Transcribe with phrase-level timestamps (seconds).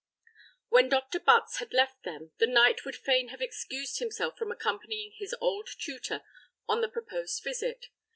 [0.69, 1.19] When Dr.
[1.19, 5.69] Butts had left them, the knight would fain have excused himself from accompanying his old
[5.77, 6.23] tutor
[6.67, 7.85] on the proposed visit.